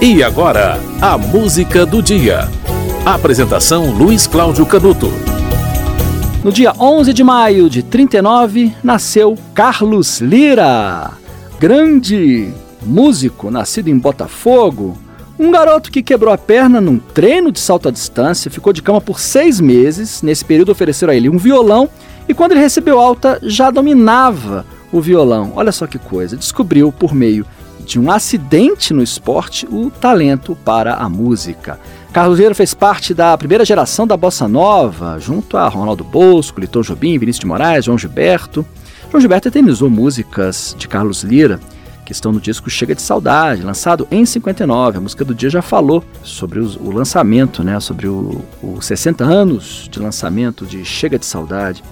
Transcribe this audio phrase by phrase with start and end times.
[0.00, 2.50] E agora, a música do dia.
[3.02, 5.10] Apresentação Luiz Cláudio Canuto.
[6.44, 11.12] No dia 11 de maio de 39, nasceu Carlos Lira,
[11.58, 14.98] grande músico nascido em Botafogo,
[15.38, 19.00] um garoto que quebrou a perna num treino de salto à distância, ficou de cama
[19.00, 20.20] por seis meses.
[20.20, 21.88] Nesse período ofereceram a ele um violão
[22.28, 25.52] e quando ele recebeu alta já dominava o violão.
[25.56, 27.46] Olha só que coisa, descobriu por meio
[27.86, 31.78] de um acidente no esporte o talento para a música.
[32.12, 36.82] Carlos Vieira fez parte da primeira geração da bossa nova, junto a Ronaldo Bosco, Litor
[36.82, 38.66] Jobim, Vinícius de Moraes, João Gilberto.
[39.10, 41.60] João Gilberto eternizou músicas de Carlos Lira,
[42.04, 44.98] que estão no disco Chega de Saudade, lançado em 59.
[44.98, 50.00] A música do dia já falou sobre o, lançamento, né, sobre os 60 anos de
[50.00, 51.84] lançamento de Chega de Saudade.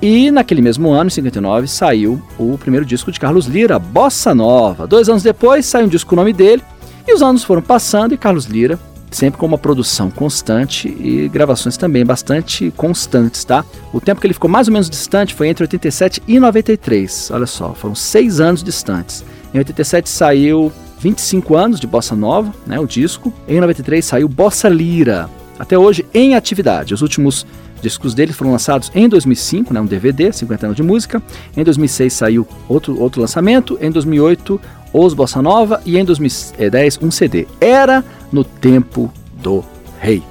[0.00, 4.86] E naquele mesmo ano, em 59, saiu o primeiro disco de Carlos Lira, Bossa Nova.
[4.86, 6.62] Dois anos depois saiu um disco com o nome dele,
[7.06, 8.78] e os anos foram passando e Carlos Lira
[9.10, 13.64] sempre com uma produção constante e gravações também bastante constantes, tá?
[13.92, 17.30] O tempo que ele ficou mais ou menos distante foi entre 87 e 93.
[17.32, 19.24] Olha só, foram seis anos distantes.
[19.54, 23.32] Em 87 saiu 25 anos de Bossa Nova, né, o disco.
[23.48, 26.92] Em 93 saiu Bossa Lira, até hoje em atividade.
[26.92, 27.46] Os últimos
[27.80, 31.22] discos dele foram lançados em 2005, né, um DVD, 50 anos de música.
[31.56, 33.78] Em 2006 saiu outro, outro lançamento.
[33.80, 34.60] Em 2008,
[34.92, 35.80] Os Bossa Nova.
[35.84, 37.46] E em 2010, um CD.
[37.60, 39.64] Era no tempo do
[40.00, 40.22] rei.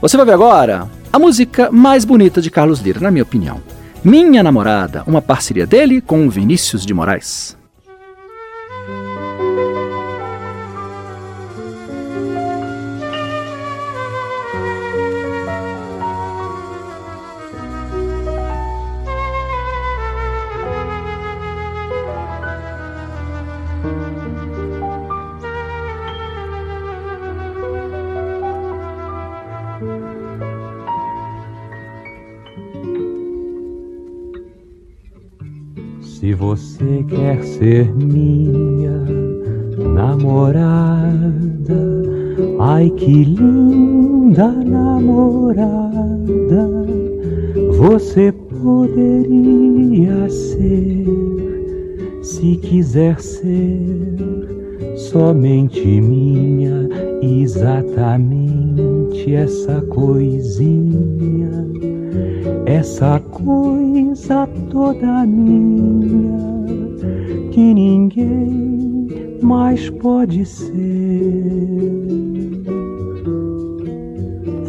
[0.00, 3.60] Você vai ver agora a música mais bonita de Carlos Lira, na minha opinião.
[4.02, 7.56] Minha Namorada, uma parceria dele com Vinícius de Moraes.
[36.24, 38.98] Se você quer ser minha
[39.92, 41.12] namorada,
[42.58, 45.92] ai que linda namorada,
[47.76, 51.04] você poderia ser,
[52.22, 53.84] se quiser ser
[54.96, 56.88] somente minha,
[57.20, 61.66] exatamente essa coisinha
[62.66, 66.64] essa coisa toda minha
[67.52, 70.74] que ninguém mais pode ser.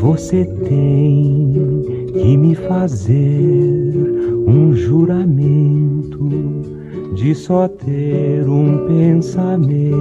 [0.00, 1.82] Você tem
[2.12, 3.94] que me fazer
[4.46, 6.28] um juramento
[7.14, 9.92] de só ter um pensamento,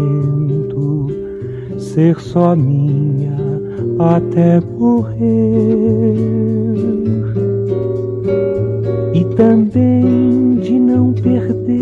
[1.78, 3.38] ser só minha
[4.00, 6.42] até morrer
[9.14, 11.82] e também de não perder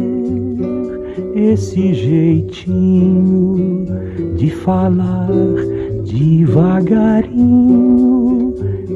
[1.36, 3.86] esse jeitinho
[4.36, 5.30] de falar
[6.06, 7.80] devagarinho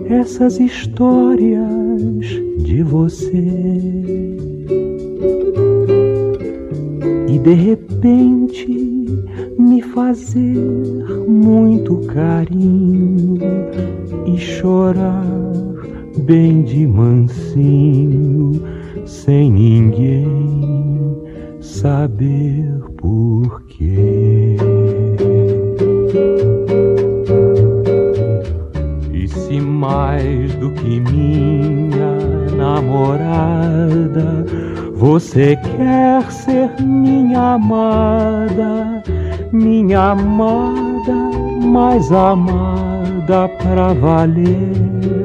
[0.10, 2.26] essas histórias
[2.60, 3.44] de você.
[7.28, 8.68] E de repente
[9.58, 10.58] me fazer
[11.28, 13.38] muito carinho
[14.26, 15.24] e chorar
[16.26, 18.62] bem de mansinho,
[19.06, 21.22] sem ninguém
[21.60, 24.56] saber porquê.
[29.12, 32.18] E se mais do que minha
[32.56, 34.46] namorada,
[34.94, 39.04] você quer ser minha amada,
[39.52, 41.14] minha amada,
[41.62, 45.23] mais amada pra valer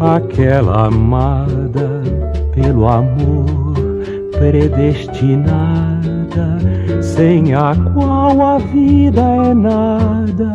[0.00, 2.02] aquela amada
[2.54, 3.74] pelo amor
[4.38, 6.58] predestinada,
[7.00, 10.52] sem a qual a vida é nada,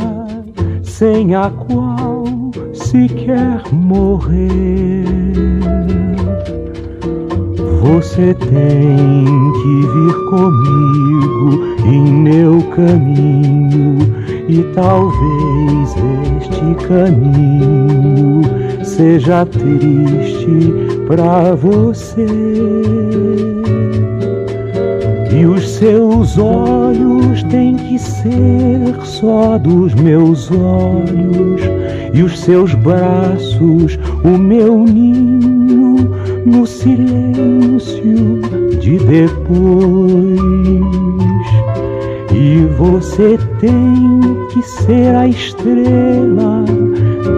[0.84, 2.26] sem a qual
[2.74, 5.06] se quer morrer.
[7.82, 14.00] Você tem que vir comigo em meu caminho,
[14.48, 15.49] e talvez
[16.42, 18.42] este caminho
[18.84, 20.74] seja triste
[21.08, 22.26] pra você.
[25.32, 31.62] E os seus olhos têm que ser só dos meus olhos,
[32.14, 36.10] e os seus braços o meu ninho
[36.46, 38.42] no silêncio
[38.80, 40.29] de depois.
[42.80, 46.64] Você tem que ser a estrela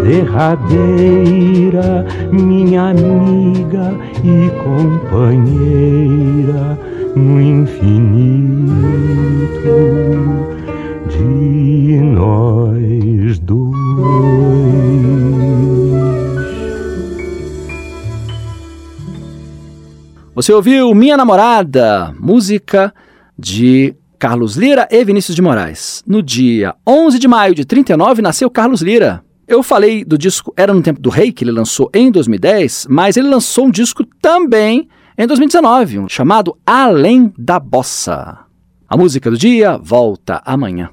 [0.04, 3.92] derradeira, minha amiga
[4.24, 6.78] e companheira
[7.16, 7.82] no infinito
[11.10, 13.72] de nós dois.
[20.36, 22.94] Você ouviu Minha Namorada, música
[23.36, 26.04] de Carlos Lira e Vinícius de Moraes.
[26.06, 29.24] No dia 11 de maio de 39 nasceu Carlos Lira.
[29.48, 33.18] Eu falei do disco Era no Tempo do Rei, que ele lançou em 2010, mas
[33.18, 34.88] ele lançou um disco também
[35.18, 38.46] em 2019, um chamado Além da Bossa.
[38.88, 40.92] A música do dia volta amanhã.